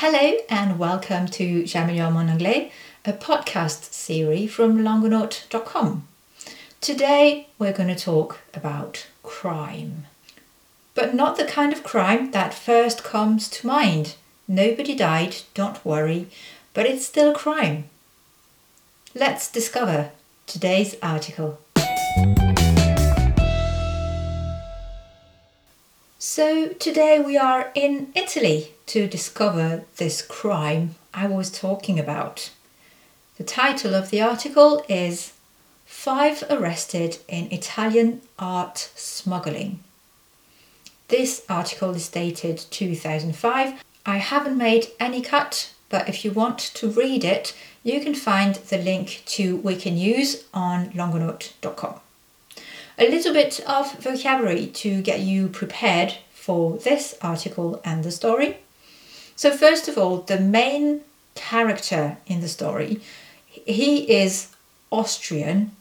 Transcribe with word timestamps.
Hello 0.00 0.36
and 0.48 0.78
welcome 0.78 1.26
to 1.26 1.64
J'améliore 1.64 2.12
mon 2.12 2.28
anglais, 2.28 2.70
a 3.04 3.12
podcast 3.12 3.92
series 3.92 4.48
from 4.48 4.78
longonaut.com. 4.84 6.06
Today 6.80 7.48
we're 7.58 7.72
going 7.72 7.92
to 7.92 7.96
talk 7.96 8.38
about 8.54 9.08
crime. 9.24 10.06
But 10.94 11.16
not 11.16 11.36
the 11.36 11.44
kind 11.44 11.72
of 11.72 11.82
crime 11.82 12.30
that 12.30 12.54
first 12.54 13.02
comes 13.02 13.48
to 13.48 13.66
mind. 13.66 14.14
Nobody 14.46 14.94
died, 14.94 15.38
don't 15.54 15.84
worry, 15.84 16.28
but 16.74 16.86
it's 16.86 17.04
still 17.04 17.32
a 17.32 17.34
crime. 17.34 17.90
Let's 19.16 19.50
discover 19.50 20.12
today's 20.46 20.94
article. 21.02 21.58
So, 26.38 26.68
today 26.68 27.18
we 27.18 27.36
are 27.36 27.72
in 27.74 28.12
Italy 28.14 28.68
to 28.86 29.08
discover 29.08 29.82
this 29.96 30.22
crime 30.22 30.94
I 31.12 31.26
was 31.26 31.50
talking 31.50 31.98
about. 31.98 32.52
The 33.38 33.42
title 33.42 33.92
of 33.92 34.10
the 34.10 34.22
article 34.22 34.84
is 34.88 35.32
Five 35.84 36.44
Arrested 36.48 37.18
in 37.26 37.50
Italian 37.50 38.20
Art 38.38 38.92
Smuggling. 38.94 39.80
This 41.08 41.44
article 41.48 41.90
is 41.96 42.08
dated 42.08 42.66
2005. 42.70 43.82
I 44.06 44.18
haven't 44.18 44.56
made 44.56 44.92
any 45.00 45.22
cut, 45.22 45.72
but 45.88 46.08
if 46.08 46.24
you 46.24 46.30
want 46.30 46.60
to 46.60 46.88
read 46.88 47.24
it, 47.24 47.52
you 47.82 48.00
can 48.00 48.14
find 48.14 48.54
the 48.54 48.78
link 48.78 49.24
to 49.26 49.58
Wikinews 49.58 50.44
on 50.54 50.90
longonaut.com. 50.90 51.98
A 52.96 53.10
little 53.10 53.32
bit 53.32 53.58
of 53.66 53.92
vocabulary 53.98 54.68
to 54.68 55.02
get 55.02 55.18
you 55.18 55.48
prepared 55.48 56.14
for 56.48 56.78
this 56.78 57.14
article 57.20 57.78
and 57.84 58.02
the 58.02 58.10
story. 58.10 58.56
So, 59.36 59.54
first 59.54 59.86
of 59.86 59.98
all, 59.98 60.22
the 60.22 60.40
main 60.40 61.02
character 61.34 62.16
in 62.26 62.40
the 62.40 62.48
story, 62.48 63.02
he 63.46 64.10
is 64.22 64.48
Austrian. 64.90 65.72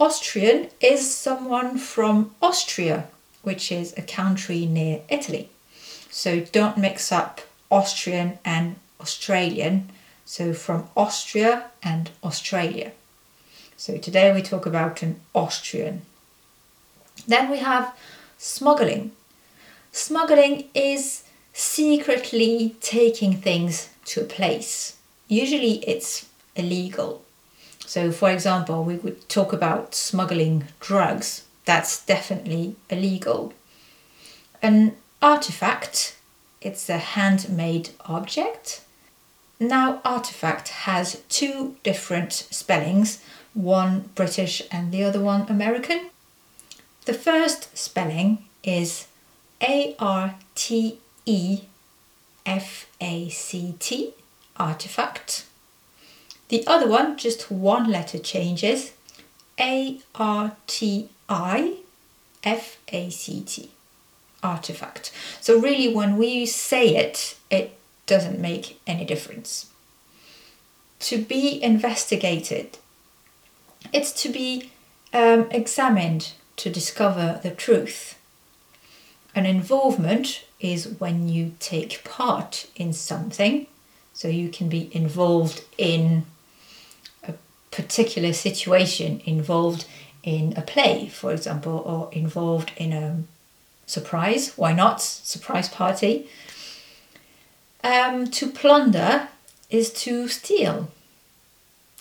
Austrian 0.00 0.70
is 0.80 1.14
someone 1.14 1.78
from 1.78 2.34
Austria, 2.42 3.06
which 3.42 3.70
is 3.70 3.94
a 3.96 4.02
country 4.02 4.66
near 4.66 5.02
Italy. 5.08 5.50
So, 6.10 6.40
don't 6.40 6.76
mix 6.76 7.12
up 7.12 7.42
Austrian 7.70 8.40
and 8.44 8.74
Australian. 9.00 9.92
So, 10.24 10.52
from 10.52 10.88
Austria 10.96 11.70
and 11.80 12.10
Australia. 12.24 12.90
So, 13.76 13.98
today 13.98 14.34
we 14.34 14.42
talk 14.42 14.66
about 14.66 15.02
an 15.02 15.20
Austrian. 15.32 16.02
Then 17.28 17.48
we 17.48 17.58
have 17.58 17.96
smuggling. 18.36 19.12
Smuggling 19.96 20.68
is 20.74 21.22
secretly 21.54 22.76
taking 22.82 23.34
things 23.34 23.88
to 24.04 24.20
a 24.20 24.24
place. 24.24 24.98
Usually 25.26 25.82
it's 25.88 26.28
illegal. 26.54 27.24
So, 27.86 28.12
for 28.12 28.30
example, 28.30 28.84
we 28.84 28.96
would 28.96 29.26
talk 29.30 29.54
about 29.54 29.94
smuggling 29.94 30.64
drugs. 30.80 31.44
That's 31.64 32.04
definitely 32.04 32.76
illegal. 32.90 33.54
An 34.60 34.96
artifact, 35.22 36.18
it's 36.60 36.90
a 36.90 36.98
handmade 36.98 37.88
object. 38.04 38.82
Now, 39.58 40.02
artifact 40.04 40.68
has 40.84 41.22
two 41.30 41.76
different 41.82 42.34
spellings, 42.34 43.24
one 43.54 44.10
British 44.14 44.60
and 44.70 44.92
the 44.92 45.04
other 45.04 45.22
one 45.22 45.46
American. 45.48 46.10
The 47.06 47.14
first 47.14 47.74
spelling 47.76 48.44
is 48.62 49.06
A 49.62 49.94
R 49.98 50.36
T 50.54 50.98
E 51.24 51.62
F 52.44 52.88
A 53.00 53.28
C 53.28 53.74
T, 53.78 54.14
artifact. 54.56 55.46
The 56.48 56.64
other 56.66 56.88
one, 56.88 57.16
just 57.16 57.50
one 57.50 57.90
letter 57.90 58.18
changes, 58.18 58.92
A 59.58 60.00
R 60.14 60.56
T 60.66 61.08
I 61.28 61.78
F 62.44 62.78
A 62.88 63.10
C 63.10 63.40
T, 63.40 63.70
artifact. 64.42 65.10
So, 65.40 65.58
really, 65.58 65.92
when 65.92 66.16
we 66.16 66.46
say 66.46 66.94
it, 66.94 67.36
it 67.50 67.76
doesn't 68.06 68.38
make 68.38 68.80
any 68.86 69.04
difference. 69.04 69.70
To 71.00 71.18
be 71.18 71.62
investigated, 71.62 72.78
it's 73.92 74.12
to 74.22 74.28
be 74.28 74.70
um, 75.12 75.48
examined 75.50 76.32
to 76.56 76.70
discover 76.70 77.40
the 77.42 77.50
truth. 77.50 78.18
An 79.36 79.44
involvement 79.44 80.44
is 80.60 80.88
when 80.98 81.28
you 81.28 81.52
take 81.60 82.02
part 82.04 82.66
in 82.74 82.94
something. 82.94 83.66
So 84.14 84.28
you 84.28 84.48
can 84.48 84.70
be 84.70 84.88
involved 84.96 85.62
in 85.76 86.24
a 87.22 87.34
particular 87.70 88.32
situation, 88.32 89.20
involved 89.26 89.84
in 90.22 90.54
a 90.56 90.62
play, 90.62 91.08
for 91.08 91.32
example, 91.34 91.82
or 91.84 92.08
involved 92.12 92.72
in 92.78 92.94
a 92.94 93.24
surprise. 93.84 94.54
Why 94.56 94.72
not? 94.72 95.02
Surprise 95.02 95.68
party. 95.68 96.30
Um, 97.84 98.30
to 98.30 98.50
plunder 98.50 99.28
is 99.68 99.92
to 100.04 100.28
steal. 100.28 100.90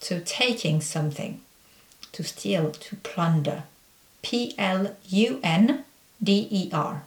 So 0.00 0.20
taking 0.22 0.82
something. 0.82 1.40
To 2.12 2.22
steal, 2.22 2.72
to 2.72 2.96
plunder. 2.96 3.64
P 4.20 4.54
L 4.58 4.94
U 5.08 5.40
N 5.42 5.86
D 6.22 6.46
E 6.50 6.70
R 6.74 7.04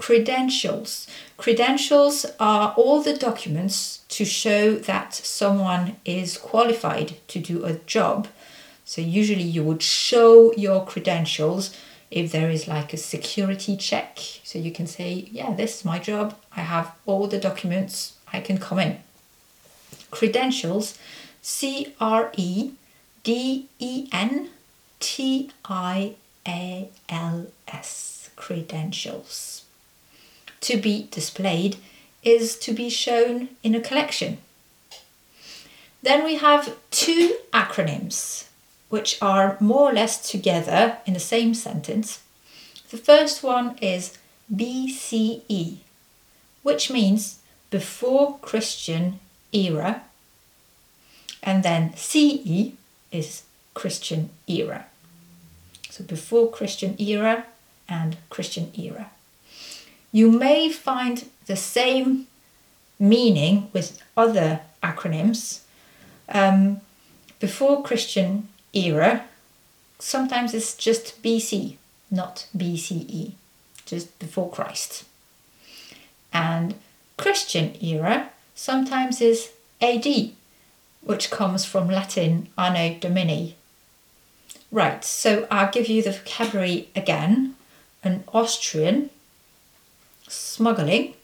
credentials. 0.00 1.06
Credentials 1.36 2.24
are 2.40 2.72
all 2.74 3.02
the 3.02 3.14
documents 3.14 3.98
to 4.08 4.24
show 4.24 4.74
that 4.76 5.12
someone 5.14 5.96
is 6.06 6.38
qualified 6.38 7.16
to 7.28 7.38
do 7.38 7.66
a 7.66 7.74
job. 7.96 8.26
So, 8.86 9.02
usually, 9.02 9.42
you 9.42 9.62
would 9.62 9.82
show 9.82 10.54
your 10.54 10.86
credentials 10.86 11.76
if 12.10 12.32
there 12.32 12.50
is 12.50 12.66
like 12.66 12.94
a 12.94 12.96
security 12.96 13.76
check. 13.76 14.18
So, 14.42 14.58
you 14.58 14.72
can 14.72 14.86
say, 14.86 15.28
Yeah, 15.30 15.54
this 15.54 15.76
is 15.76 15.84
my 15.84 15.98
job. 15.98 16.34
I 16.56 16.62
have 16.62 16.92
all 17.04 17.26
the 17.26 17.38
documents. 17.38 18.16
I 18.32 18.40
can 18.40 18.56
come 18.56 18.78
in. 18.78 19.00
Credentials 20.10 20.98
C 21.42 21.94
R 22.00 22.32
E 22.36 22.72
D 23.22 23.66
E 23.78 24.08
N 24.12 24.48
T 24.98 25.50
I 25.66 26.14
A 26.48 26.88
L 27.10 27.48
S. 27.68 28.30
Credentials 28.34 29.64
to 30.70 30.76
be 30.76 31.08
displayed 31.10 31.76
is 32.22 32.56
to 32.56 32.72
be 32.72 32.88
shown 32.88 33.48
in 33.64 33.74
a 33.74 33.80
collection. 33.80 34.38
Then 36.02 36.24
we 36.24 36.36
have 36.36 36.76
two 36.90 37.36
acronyms 37.52 38.46
which 38.88 39.18
are 39.20 39.56
more 39.60 39.90
or 39.90 39.92
less 39.92 40.30
together 40.30 40.98
in 41.06 41.14
the 41.14 41.20
same 41.34 41.54
sentence. 41.54 42.22
The 42.90 42.96
first 42.96 43.42
one 43.42 43.76
is 43.78 44.18
BCE, 44.52 45.78
which 46.62 46.90
means 46.90 47.40
before 47.70 48.38
Christian 48.38 49.18
era, 49.52 50.02
and 51.42 51.62
then 51.62 51.96
CE 51.96 52.72
is 53.10 53.42
Christian 53.74 54.30
era. 54.46 54.86
So 55.90 56.04
before 56.04 56.50
Christian 56.50 56.94
era 57.00 57.46
and 57.88 58.16
Christian 58.28 58.70
era 58.78 59.10
you 60.12 60.30
may 60.30 60.68
find 60.68 61.28
the 61.46 61.56
same 61.56 62.26
meaning 62.98 63.68
with 63.72 64.02
other 64.16 64.60
acronyms. 64.82 65.60
Um, 66.28 66.80
before 67.38 67.82
Christian 67.82 68.48
era, 68.72 69.24
sometimes 69.98 70.54
it's 70.54 70.74
just 70.74 71.22
BC, 71.22 71.76
not 72.10 72.46
BCE, 72.56 73.32
just 73.86 74.18
before 74.18 74.50
Christ. 74.50 75.04
And 76.32 76.74
Christian 77.16 77.74
era 77.82 78.30
sometimes 78.54 79.20
is 79.20 79.50
AD, 79.80 80.06
which 81.02 81.30
comes 81.30 81.64
from 81.64 81.88
Latin 81.88 82.48
Anno 82.58 82.98
Domini. 83.00 83.56
Right, 84.70 85.04
so 85.04 85.48
I'll 85.50 85.72
give 85.72 85.88
you 85.88 86.02
the 86.02 86.12
vocabulary 86.12 86.88
again. 86.94 87.56
An 88.02 88.24
Austrian 88.32 89.10
smuggling, 90.30 91.14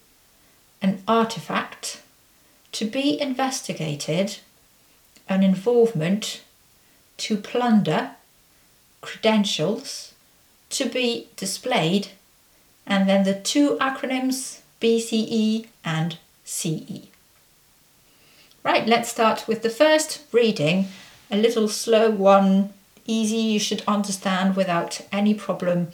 an 0.81 1.01
artifact, 1.07 2.01
to 2.73 2.85
be 2.85 3.19
investigated, 3.19 4.37
an 5.27 5.43
involvement, 5.43 6.41
to 7.17 7.37
plunder, 7.37 8.11
credentials, 9.01 10.13
to 10.69 10.87
be 10.87 11.27
displayed, 11.35 12.09
and 12.85 13.07
then 13.09 13.23
the 13.23 13.33
two 13.33 13.77
acronyms 13.77 14.59
BCE 14.81 15.67
and 15.83 16.17
CE. 16.43 17.07
Right, 18.63 18.85
let's 18.85 19.09
start 19.09 19.47
with 19.47 19.63
the 19.63 19.69
first 19.69 20.23
reading, 20.31 20.87
a 21.31 21.37
little 21.37 21.67
slow 21.67 22.09
one, 22.09 22.73
easy, 23.05 23.37
you 23.37 23.59
should 23.59 23.81
understand 23.87 24.55
without 24.55 25.01
any 25.11 25.33
problem 25.33 25.87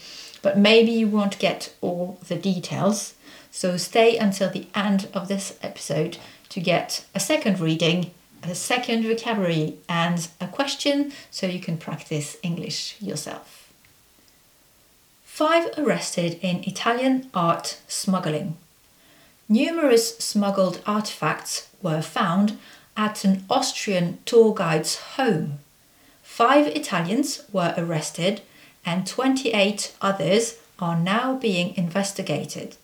but 0.44 0.58
maybe 0.58 0.92
you 0.92 1.08
won't 1.08 1.40
get 1.40 1.74
all 1.82 2.20
the 2.28 2.36
details. 2.36 3.16
So 3.50 3.78
stay 3.78 4.18
until 4.18 4.52
the 4.52 4.68
end 4.76 5.08
of 5.14 5.28
this 5.28 5.58
episode 5.64 6.18
to 6.50 6.60
get 6.60 7.06
a 7.16 7.20
second 7.20 7.60
reading, 7.60 8.12
a 8.44 8.54
second 8.54 9.04
vocabulary, 9.04 9.78
and 9.90 10.28
a 10.40 10.48
question 10.48 11.12
so 11.32 11.48
you 11.48 11.60
can 11.60 11.78
practice 11.78 12.38
English 12.44 13.02
yourself. 13.02 13.72
Five 15.24 15.72
arrested 15.78 16.38
in 16.42 16.64
Italian 16.66 17.30
art 17.34 17.80
smuggling. 17.88 18.58
Numerous 19.50 20.18
smuggled 20.20 20.82
artifacts 20.86 21.70
were 21.82 22.02
found 22.02 22.60
at 22.96 23.24
an 23.24 23.44
Austrian 23.50 24.20
tour 24.26 24.54
guide's 24.54 24.98
home. 25.18 25.60
Five 26.22 26.68
Italians 26.68 27.44
were 27.52 27.74
arrested 27.78 28.42
and 28.86 29.08
28 29.08 29.94
others 30.02 30.58
are 30.80 31.00
now 31.00 31.36
being 31.36 31.76
investigated. 31.78 32.76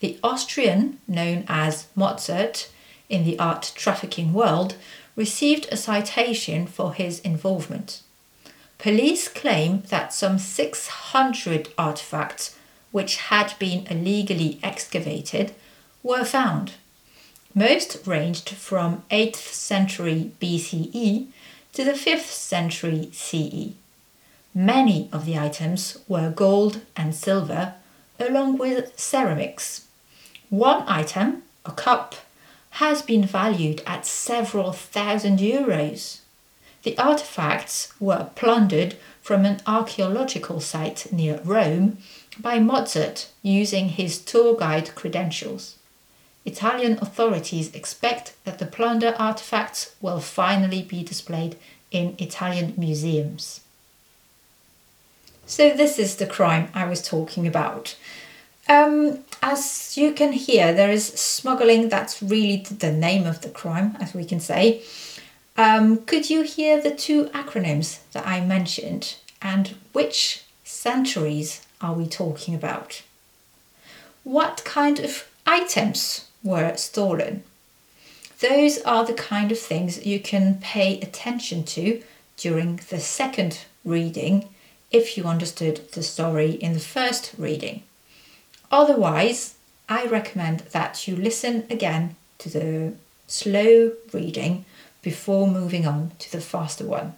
The 0.00 0.18
Austrian, 0.22 0.98
known 1.08 1.44
as 1.48 1.86
Mozart 1.94 2.68
in 3.08 3.24
the 3.24 3.38
art 3.38 3.72
trafficking 3.74 4.32
world, 4.32 4.76
received 5.16 5.68
a 5.70 5.76
citation 5.76 6.66
for 6.66 6.92
his 6.92 7.20
involvement. 7.20 8.02
Police 8.78 9.28
claim 9.28 9.82
that 9.88 10.12
some 10.12 10.38
600 10.38 11.68
artifacts, 11.78 12.58
which 12.90 13.16
had 13.16 13.54
been 13.58 13.86
illegally 13.86 14.58
excavated, 14.62 15.54
were 16.02 16.24
found. 16.24 16.72
Most 17.54 18.06
ranged 18.06 18.50
from 18.50 19.04
8th 19.10 19.36
century 19.36 20.32
BCE 20.40 21.28
to 21.72 21.84
the 21.84 21.92
5th 21.92 22.30
century 22.30 23.10
CE. 23.12 23.74
Many 24.54 25.08
of 25.12 25.26
the 25.26 25.36
items 25.36 25.98
were 26.06 26.30
gold 26.30 26.82
and 26.96 27.12
silver, 27.12 27.74
along 28.20 28.58
with 28.58 28.96
ceramics. 28.96 29.86
One 30.48 30.84
item, 30.86 31.42
a 31.64 31.72
cup, 31.72 32.14
has 32.78 33.02
been 33.02 33.24
valued 33.24 33.82
at 33.84 34.06
several 34.06 34.70
thousand 34.70 35.40
euros. 35.40 36.20
The 36.84 36.96
artifacts 36.98 37.92
were 37.98 38.30
plundered 38.36 38.94
from 39.20 39.44
an 39.44 39.60
archaeological 39.66 40.60
site 40.60 41.12
near 41.12 41.40
Rome 41.42 41.98
by 42.38 42.60
Mozart 42.60 43.30
using 43.42 43.88
his 43.88 44.20
tour 44.20 44.56
guide 44.56 44.94
credentials. 44.94 45.78
Italian 46.44 46.98
authorities 47.00 47.74
expect 47.74 48.34
that 48.44 48.60
the 48.60 48.66
plunder 48.66 49.16
artifacts 49.18 49.96
will 50.00 50.20
finally 50.20 50.82
be 50.82 51.02
displayed 51.02 51.56
in 51.90 52.14
Italian 52.18 52.74
museums. 52.76 53.60
So, 55.46 55.70
this 55.70 55.98
is 55.98 56.16
the 56.16 56.26
crime 56.26 56.68
I 56.74 56.86
was 56.86 57.02
talking 57.02 57.46
about. 57.46 57.96
Um, 58.68 59.24
as 59.42 59.96
you 59.96 60.12
can 60.12 60.32
hear, 60.32 60.72
there 60.72 60.90
is 60.90 61.06
smuggling, 61.06 61.88
that's 61.88 62.22
really 62.22 62.56
the 62.56 62.92
name 62.92 63.26
of 63.26 63.42
the 63.42 63.50
crime, 63.50 63.96
as 64.00 64.14
we 64.14 64.24
can 64.24 64.40
say. 64.40 64.82
Um, 65.56 65.98
could 66.06 66.30
you 66.30 66.42
hear 66.42 66.80
the 66.80 66.94
two 66.94 67.26
acronyms 67.26 67.98
that 68.12 68.26
I 68.26 68.40
mentioned? 68.40 69.16
And 69.42 69.74
which 69.92 70.44
centuries 70.64 71.66
are 71.80 71.92
we 71.92 72.06
talking 72.06 72.54
about? 72.54 73.02
What 74.22 74.62
kind 74.64 74.98
of 74.98 75.28
items 75.46 76.28
were 76.42 76.76
stolen. 76.76 77.42
Those 78.40 78.78
are 78.82 79.04
the 79.04 79.14
kind 79.14 79.50
of 79.50 79.58
things 79.58 80.04
you 80.04 80.20
can 80.20 80.58
pay 80.60 81.00
attention 81.00 81.64
to 81.64 82.02
during 82.36 82.80
the 82.90 83.00
second 83.00 83.60
reading 83.84 84.48
if 84.94 85.18
you 85.18 85.24
understood 85.24 85.80
the 85.92 86.02
story 86.02 86.52
in 86.52 86.72
the 86.72 86.78
first 86.78 87.32
reading. 87.36 87.82
Otherwise, 88.70 89.56
I 89.88 90.06
recommend 90.06 90.60
that 90.70 91.08
you 91.08 91.16
listen 91.16 91.64
again 91.68 92.14
to 92.38 92.48
the 92.48 92.92
slow 93.26 93.92
reading 94.12 94.64
before 95.02 95.48
moving 95.48 95.84
on 95.84 96.12
to 96.20 96.30
the 96.30 96.40
faster 96.40 96.86
one. 96.86 97.14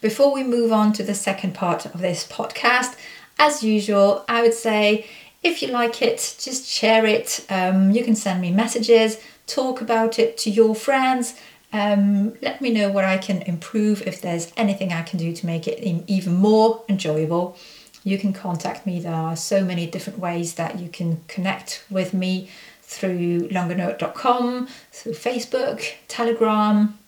Before 0.00 0.34
we 0.34 0.42
move 0.42 0.72
on 0.72 0.92
to 0.94 1.04
the 1.04 1.14
second 1.14 1.54
part 1.54 1.86
of 1.86 2.00
this 2.00 2.26
podcast, 2.26 2.96
as 3.38 3.62
usual, 3.62 4.24
I 4.28 4.42
would 4.42 4.54
say 4.54 5.06
if 5.44 5.62
you 5.62 5.68
like 5.68 6.02
it, 6.02 6.18
just 6.40 6.66
share 6.66 7.06
it. 7.06 7.46
Um, 7.48 7.92
you 7.92 8.02
can 8.04 8.16
send 8.16 8.40
me 8.40 8.50
messages, 8.50 9.18
talk 9.46 9.80
about 9.80 10.18
it 10.18 10.36
to 10.38 10.50
your 10.50 10.74
friends. 10.74 11.34
Um, 11.72 12.34
let 12.40 12.60
me 12.60 12.70
know 12.70 12.90
what 12.90 13.04
I 13.04 13.18
can 13.18 13.42
improve 13.42 14.02
if 14.06 14.20
there's 14.20 14.52
anything 14.56 14.92
I 14.92 15.02
can 15.02 15.18
do 15.18 15.34
to 15.34 15.46
make 15.46 15.68
it 15.68 15.78
even 16.06 16.34
more 16.34 16.82
enjoyable. 16.88 17.56
You 18.04 18.18
can 18.18 18.32
contact 18.32 18.86
me. 18.86 19.00
There 19.00 19.14
are 19.14 19.36
so 19.36 19.62
many 19.62 19.86
different 19.86 20.18
ways 20.18 20.54
that 20.54 20.78
you 20.78 20.88
can 20.88 21.22
connect 21.28 21.84
with 21.90 22.14
me 22.14 22.48
through 22.82 23.48
longonaut.com, 23.48 24.68
through 24.92 25.12
Facebook, 25.12 25.92
Telegram, 26.08 26.98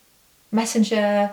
Messenger, 0.53 1.33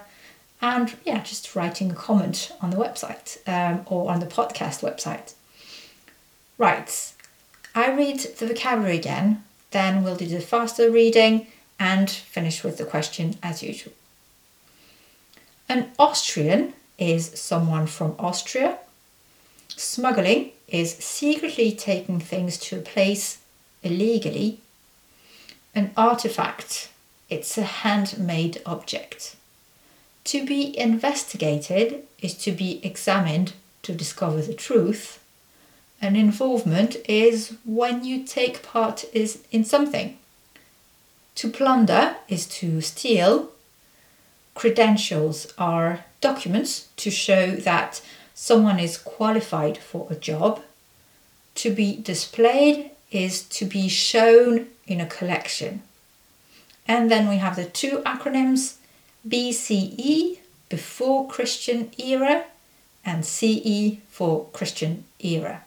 and 0.61 0.95
yeah, 1.03 1.21
just 1.21 1.55
writing 1.55 1.91
a 1.91 1.95
comment 1.95 2.51
on 2.61 2.69
the 2.69 2.77
website 2.77 3.37
um, 3.47 3.81
or 3.85 4.09
on 4.09 4.21
the 4.21 4.25
podcast 4.25 4.81
website. 4.81 5.33
Right, 6.57 7.13
I 7.75 7.91
read 7.91 8.19
the 8.19 8.47
vocabulary 8.47 8.97
again, 8.97 9.43
then 9.71 10.03
we'll 10.03 10.15
do 10.15 10.25
the 10.25 10.39
faster 10.39 10.89
reading 10.89 11.47
and 11.79 12.09
finish 12.09 12.63
with 12.63 12.77
the 12.77 12.85
question 12.85 13.35
as 13.43 13.63
usual. 13.63 13.93
An 15.69 15.91
Austrian 15.99 16.73
is 16.97 17.39
someone 17.39 17.87
from 17.87 18.15
Austria. 18.17 18.79
Smuggling 19.69 20.51
is 20.67 20.95
secretly 20.95 21.71
taking 21.71 22.19
things 22.19 22.57
to 22.57 22.77
a 22.77 22.81
place 22.81 23.39
illegally. 23.83 24.59
An 25.75 25.91
artifact, 25.95 26.89
it's 27.29 27.57
a 27.57 27.63
handmade 27.63 28.61
object. 28.65 29.35
To 30.25 30.45
be 30.45 30.77
investigated 30.77 32.03
is 32.21 32.33
to 32.39 32.51
be 32.51 32.83
examined 32.83 33.53
to 33.83 33.93
discover 33.93 34.41
the 34.41 34.53
truth. 34.53 35.23
An 36.01 36.15
involvement 36.15 36.97
is 37.07 37.55
when 37.63 38.03
you 38.03 38.23
take 38.25 38.63
part 38.63 39.05
is 39.13 39.43
in 39.51 39.63
something. 39.63 40.17
To 41.37 41.49
plunder 41.49 42.15
is 42.27 42.47
to 42.59 42.81
steal. 42.81 43.51
Credentials 44.55 45.53
are 45.55 46.03
documents 46.19 46.87
to 46.97 47.11
show 47.11 47.51
that 47.57 48.01
someone 48.33 48.79
is 48.79 48.97
qualified 48.97 49.77
for 49.77 50.07
a 50.09 50.15
job. 50.15 50.63
To 51.55 51.69
be 51.71 51.95
displayed 51.95 52.89
is 53.11 53.43
to 53.49 53.65
be 53.65 53.87
shown 53.87 54.65
in 54.87 54.99
a 54.99 55.05
collection. 55.05 55.83
And 56.87 57.11
then 57.11 57.29
we 57.29 57.37
have 57.37 57.55
the 57.55 57.65
two 57.65 57.99
acronyms 57.99 58.77
BCE, 59.27 60.39
before 60.69 61.27
Christian 61.27 61.91
era, 61.99 62.45
and 63.05 63.23
CE 63.23 63.97
for 64.09 64.45
Christian 64.53 65.03
era. 65.19 65.63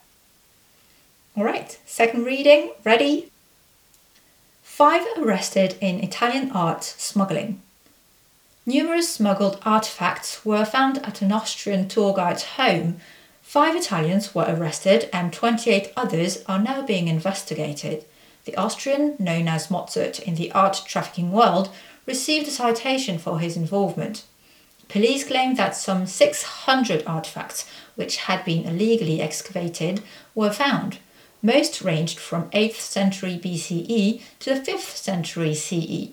All 1.36 1.44
right, 1.44 1.78
second 1.86 2.24
reading, 2.24 2.72
ready? 2.84 3.30
Five 4.80 5.06
arrested 5.18 5.76
in 5.82 6.02
Italian 6.02 6.52
art 6.52 6.84
smuggling. 6.84 7.60
Numerous 8.64 9.12
smuggled 9.12 9.60
artifacts 9.62 10.42
were 10.42 10.64
found 10.64 10.96
at 11.06 11.20
an 11.20 11.30
Austrian 11.32 11.86
tour 11.86 12.14
guide's 12.14 12.44
home. 12.56 12.96
Five 13.42 13.76
Italians 13.76 14.34
were 14.34 14.46
arrested 14.48 15.10
and 15.12 15.34
28 15.34 15.92
others 15.98 16.42
are 16.46 16.58
now 16.58 16.80
being 16.80 17.08
investigated. 17.08 18.06
The 18.46 18.56
Austrian, 18.56 19.16
known 19.18 19.48
as 19.48 19.70
Mozart 19.70 20.18
in 20.20 20.36
the 20.36 20.50
art 20.52 20.80
trafficking 20.86 21.30
world, 21.30 21.68
received 22.06 22.48
a 22.48 22.50
citation 22.50 23.18
for 23.18 23.38
his 23.38 23.58
involvement. 23.58 24.24
Police 24.88 25.24
claim 25.24 25.56
that 25.56 25.76
some 25.76 26.06
600 26.06 27.04
artifacts, 27.06 27.70
which 27.96 28.16
had 28.16 28.46
been 28.46 28.64
illegally 28.64 29.20
excavated, 29.20 30.00
were 30.34 30.50
found. 30.50 31.00
Most 31.42 31.80
ranged 31.80 32.18
from 32.18 32.50
8th 32.50 32.80
century 32.80 33.40
BCE 33.42 34.20
to 34.40 34.54
the 34.54 34.60
5th 34.60 34.96
century 34.96 35.54
CE. 35.54 36.10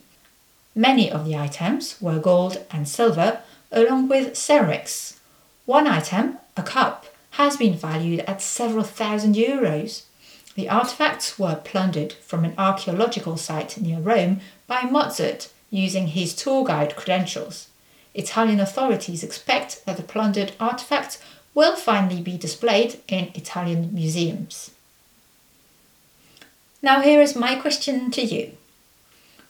Many 0.74 1.12
of 1.12 1.26
the 1.26 1.36
items 1.36 2.00
were 2.00 2.20
gold 2.20 2.64
and 2.72 2.88
silver, 2.88 3.42
along 3.72 4.08
with 4.08 4.38
ceramics. 4.38 5.20
One 5.66 5.86
item, 5.86 6.38
a 6.56 6.64
cup, 6.64 7.08
has 7.32 7.58
been 7.58 7.74
valued 7.74 8.22
at 8.22 8.42
several 8.42 8.86
thousand 8.86 9.36
euros. 9.36 10.04
The 10.56 10.70
artifacts 10.70 11.38
were 11.38 11.62
plundered 11.62 12.14
from 12.14 12.46
an 12.46 12.54
archaeological 12.58 13.36
site 13.36 13.82
near 13.82 14.00
Rome 14.00 14.40
by 14.66 14.84
Mozart 14.84 15.50
using 15.70 16.08
his 16.08 16.34
tour 16.34 16.64
guide 16.64 16.96
credentials. 16.96 17.68
Italian 18.14 18.62
authorities 18.62 19.24
expect 19.24 19.86
that 19.86 19.98
the 19.98 20.04
plundered 20.04 20.54
artifacts 20.58 21.22
will 21.54 21.76
finally 21.76 22.22
be 22.22 22.38
displayed 22.38 23.02
in 23.10 23.32
Italian 23.36 23.94
museums. 23.94 24.72
Now, 26.82 27.02
here 27.02 27.22
is 27.22 27.36
my 27.36 27.56
question 27.56 28.12
to 28.12 28.22
you 28.22 28.52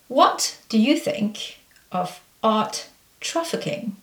What 0.08 0.58
do 0.70 0.78
you 0.78 0.98
think 0.98 1.60
of 1.92 2.22
art 2.44 2.88
trafficking? 3.20 3.96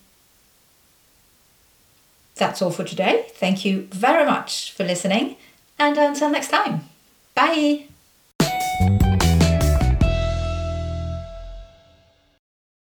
That's 2.35 2.61
all 2.61 2.71
for 2.71 2.83
today. 2.83 3.27
Thank 3.29 3.63
you 3.63 3.87
very 3.91 4.25
much 4.25 4.73
for 4.73 4.83
listening, 4.83 5.37
and 5.79 5.97
until 5.97 6.29
next 6.29 6.49
time. 6.49 6.81
Bye. 7.33 7.85